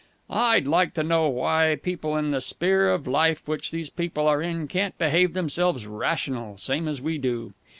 [0.31, 4.41] I'd like to know why people in the spear of life which these people are
[4.41, 7.53] in can't behave themselves rational, same as we do.